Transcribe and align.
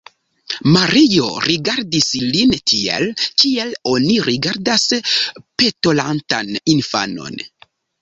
Mario 0.75 1.27
rigardis 1.47 2.07
lin 2.23 2.55
tiel, 2.73 3.07
kiel 3.43 3.77
oni 3.93 4.19
rigardas 4.31 4.89
petolantan 5.37 6.55
infanon. 6.79 7.43